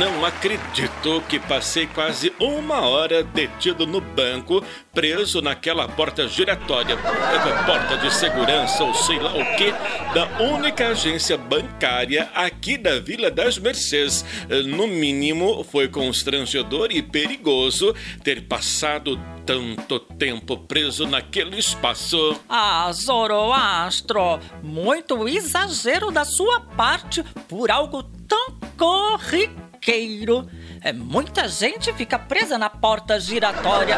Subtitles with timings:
[0.00, 7.66] não acredito que passei quase uma hora detido no banco, preso naquela porta giratória, eh,
[7.66, 9.70] porta de segurança ou sei lá o que,
[10.14, 14.24] da única agência bancária aqui da Vila das Mercês.
[14.68, 17.94] No mínimo, foi constrangedor e perigoso
[18.24, 22.40] ter passado tanto tempo preso naquele espaço.
[22.48, 29.59] Ah, Zoroastro, muito exagero da sua parte por algo tão corriqueiro.
[30.82, 33.96] É, muita gente fica presa na porta giratória,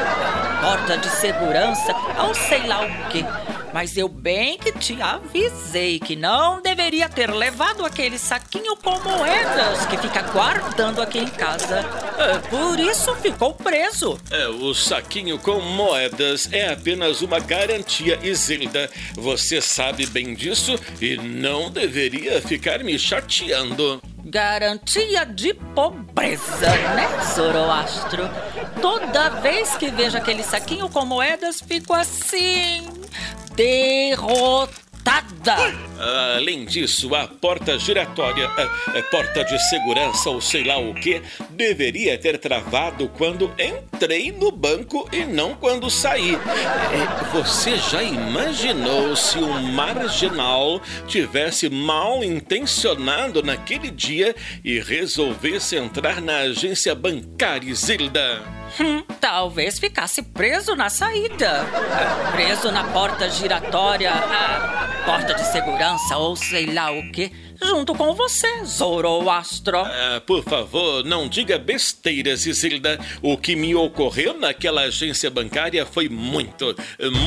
[0.61, 1.95] porta de segurança,
[2.27, 3.25] ou sei lá o que.
[3.73, 9.87] Mas eu bem que te avisei que não deveria ter levado aquele saquinho com moedas
[9.87, 11.81] que fica guardando aqui em casa.
[12.19, 14.19] É, por isso ficou preso.
[14.31, 18.91] É, o saquinho com moedas é apenas uma garantia, Isilda.
[19.15, 24.03] Você sabe bem disso e não deveria ficar me chateando.
[24.33, 28.31] Garantia de pobreza, né, Zoroastro?
[28.81, 32.89] Toda vez que vejo aquele saquinho com moedas, fico assim.
[35.03, 35.57] Derrotada.
[36.37, 41.23] Além disso, a porta giratória, a, a porta de segurança ou sei lá o que,
[41.51, 46.35] deveria ter travado quando entrei no banco e não quando saí.
[46.35, 56.21] É, você já imaginou se um marginal tivesse mal intencionado naquele dia e resolvesse entrar
[56.21, 58.62] na agência bancária Zilda?
[58.81, 61.67] Hum, talvez ficasse preso na saída.
[62.33, 64.13] Preso na porta giratória,
[65.05, 69.79] porta de segurança ou sei lá o que, junto com você, Zoroastro.
[69.79, 72.99] Ah, por favor, não diga besteiras, Isilda.
[73.21, 76.75] O que me ocorreu naquela agência bancária foi muito,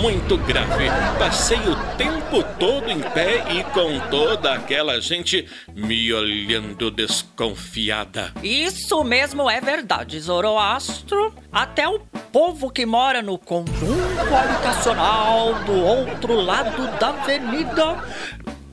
[0.02, 0.86] muito grave.
[1.18, 8.34] Passei o tempo todo em pé e com toda aquela gente me olhando desconfiada.
[8.44, 11.34] Isso mesmo é verdade, Zoroastro.
[11.52, 12.00] Até o
[12.32, 18.04] povo que mora no conjunto habitacional do outro lado da avenida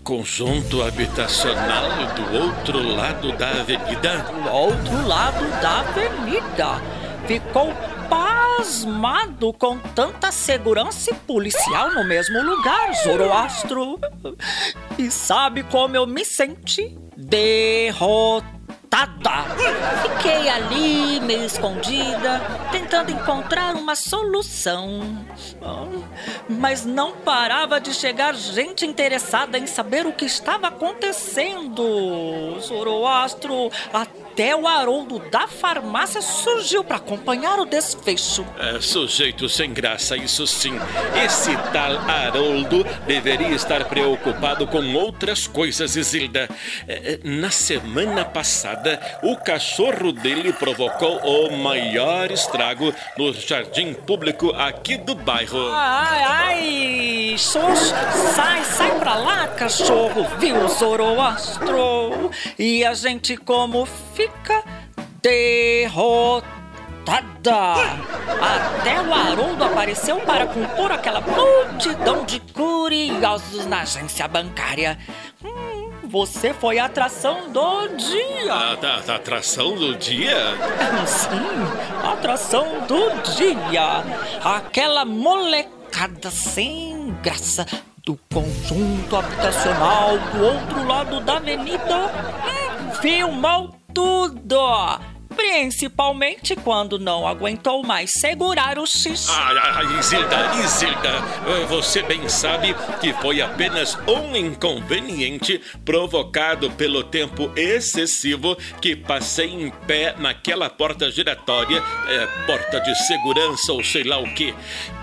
[0.03, 4.19] Conjunto habitacional do outro lado da avenida?
[4.19, 6.83] do outro lado da avenida.
[7.25, 7.73] Ficou
[8.11, 14.01] pasmado com tanta segurança e policial no mesmo lugar, Zoroastro.
[14.99, 16.99] E sabe como eu me senti?
[18.93, 19.47] Derrotada.
[20.03, 25.25] Fiquei ali, meio escondida, tentando encontrar uma solução.
[26.47, 32.61] Mas não parava de chegar gente interessada em saber o que estava acontecendo.
[32.61, 38.47] Zoroastro, até o Haroldo da farmácia surgiu para acompanhar o desfecho.
[38.59, 40.73] É, sujeito sem graça, isso sim.
[41.25, 46.49] Esse tal Haroldo deveria estar preocupado com outras coisas, Isilda.
[46.89, 54.51] É, é, Na semana passada, o cachorro dele provocou o maior estrago no jardim público
[54.53, 55.71] aqui do bairro.
[55.73, 57.93] Ai, ai, Sos,
[58.35, 62.31] sai, sai pra lá, cachorro, viu, Zoroastro?
[62.59, 63.87] E a gente como
[64.27, 64.63] fica
[65.23, 66.33] derrotada.
[68.41, 74.97] Até o Haroldo apareceu para compor aquela multidão de curiosos na agência bancária.
[75.45, 78.53] Hum, você foi a atração do dia.
[78.53, 80.37] A, a- a atração do dia?
[81.07, 84.05] Sim, atração do dia.
[84.45, 87.67] Aquela molecada sem graça
[88.05, 95.12] do conjunto habitacional do outro lado da avenida hum, filmou tudo.
[95.37, 99.31] Principalmente quando não aguentou mais segurar o xixi.
[99.31, 101.09] Ai, ai, Isilda, Isilda,
[101.47, 109.51] eh, você bem sabe que foi apenas um inconveniente provocado pelo tempo excessivo que passei
[109.51, 114.55] em pé naquela porta giratória, eh, porta de segurança ou sei lá o que.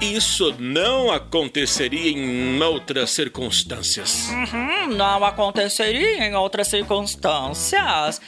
[0.01, 4.29] Isso não aconteceria em outras circunstâncias.
[4.29, 8.21] Hum, não aconteceria em outras circunstâncias.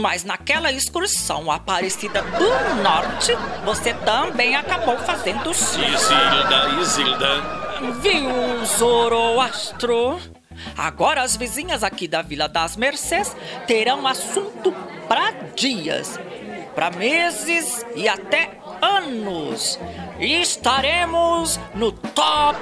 [0.00, 3.32] Mas naquela excursão Aparecida do Norte,
[3.64, 5.50] você também acabou fazendo.
[5.52, 7.60] Isilda, Isilda.
[8.00, 10.18] Viu, Zoroastro?
[10.76, 13.34] Agora as vizinhas aqui da Vila das Mercês
[13.66, 14.72] terão assunto
[15.08, 16.18] para dias,
[16.74, 19.78] para meses e até anos.
[20.18, 22.58] E estaremos no top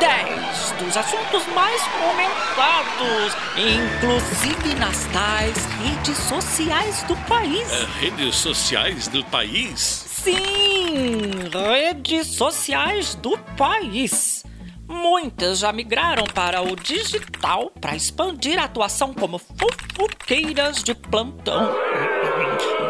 [0.00, 7.70] 10 dos assuntos mais comentados, inclusive nas tais redes sociais do país.
[7.70, 9.80] Eh, Redes sociais do país?
[10.22, 14.44] Sim, redes sociais do país.
[14.88, 21.72] Muitas já migraram para o digital para expandir a atuação como fofoqueiras de plantão.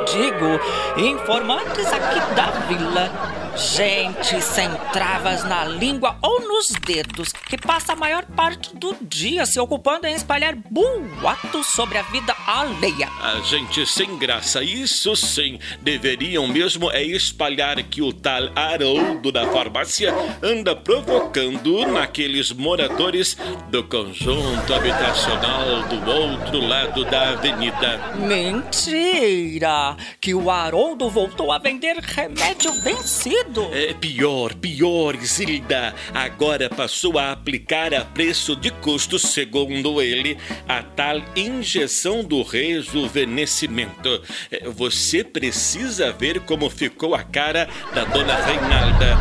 [0.05, 0.61] Digo,
[0.97, 3.11] informantes aqui da vila
[3.55, 9.45] Gente sem travas na língua ou nos dedos, que passa a maior parte do dia
[9.45, 13.11] se ocupando em espalhar boatos sobre a vida alheia.
[13.21, 15.59] A gente sem graça, isso sim.
[15.83, 23.37] Deveriam mesmo é espalhar que o tal Haroldo da farmácia anda provocando naqueles moradores
[23.69, 28.01] do conjunto habitacional do outro lado da avenida.
[28.17, 29.95] Mentira!
[30.21, 33.42] Que o Haroldo voltou a vender remédio vencido
[33.73, 35.95] é pior, pior, Zilda.
[36.15, 44.23] Agora passou a aplicar a preço de custo, segundo ele, a tal injeção do rejuvenescimento.
[44.51, 49.17] É, você precisa ver como ficou a cara da dona Reinalda,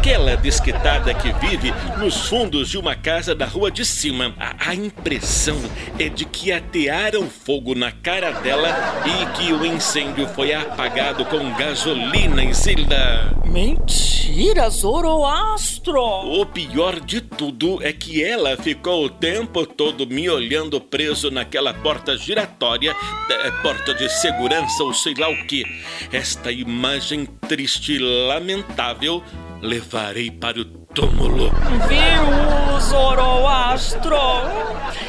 [0.00, 4.34] aquela desquitada que vive nos fundos de uma casa da rua de cima.
[4.40, 5.60] A, a impressão
[5.98, 8.74] é de que atearam fogo na cara dela
[9.04, 13.36] e que o incêndio foi apagado com gasolina, Zilda.
[13.44, 16.00] Mentira, Zoroastro!
[16.00, 21.74] O pior de tudo é que ela ficou o tempo todo me olhando preso naquela
[21.74, 22.96] porta giratória,
[23.28, 25.62] é, porta de segurança ou sei lá o que.
[26.10, 29.22] Esta imagem triste e lamentável
[29.60, 31.50] levarei para o túmulo.
[31.88, 34.16] Viu, Zoroastro?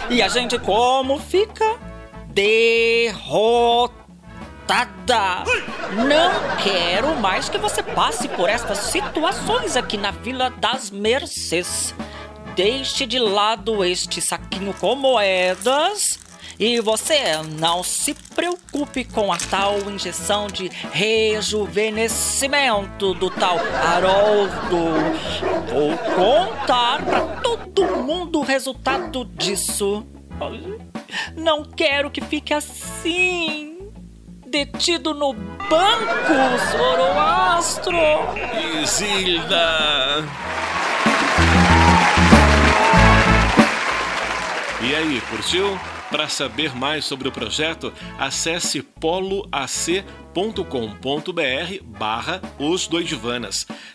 [0.09, 1.77] E a gente como fica?
[2.27, 4.01] Derrotado
[6.05, 11.93] não quero mais que você passe por estas situações aqui na Vila das Mercês.
[12.55, 16.19] Deixe de lado este saquinho com moedas
[16.61, 17.19] e você
[17.57, 24.93] não se preocupe com a tal injeção de rejuvenescimento do tal Haroldo.
[25.71, 30.05] Vou contar para todo mundo o resultado disso.
[31.35, 33.89] Não quero que fique assim
[34.45, 35.57] detido no banco,
[36.71, 37.97] Zoroastro!
[38.83, 40.23] Isilda!
[44.79, 45.79] E aí, curtiu?
[46.11, 50.09] Para saber mais sobre o projeto, acesse poloac.com.br
[51.85, 52.89] barra Os.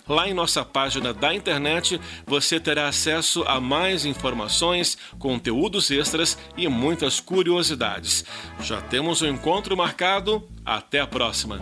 [0.09, 6.67] Lá em nossa página da internet você terá acesso a mais informações, conteúdos extras e
[6.67, 8.25] muitas curiosidades.
[8.61, 10.49] Já temos um encontro marcado.
[10.65, 11.61] Até a próxima!